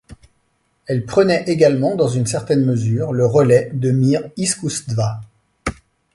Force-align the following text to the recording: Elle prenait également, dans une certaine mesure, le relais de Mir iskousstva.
Elle 0.87 1.05
prenait 1.05 1.43
également, 1.45 1.95
dans 1.95 2.07
une 2.07 2.25
certaine 2.25 2.65
mesure, 2.65 3.13
le 3.13 3.27
relais 3.27 3.69
de 3.71 3.91
Mir 3.91 4.23
iskousstva. 4.35 5.21